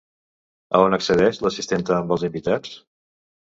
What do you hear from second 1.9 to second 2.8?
amb els invitats?